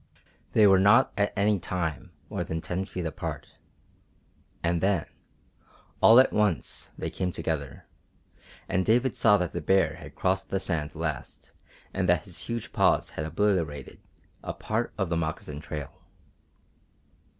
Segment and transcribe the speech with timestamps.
[0.53, 3.49] They were not at any time more than ten feet apart.
[4.63, 5.05] And then,
[6.01, 7.85] all at once, they came together,
[8.67, 11.51] and David saw that the bear had crossed the sand last
[11.93, 14.01] and that his huge paws had obliterated
[14.41, 15.93] a part of the moccasin trail.